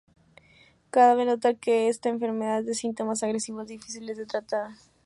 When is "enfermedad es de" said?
2.09-2.73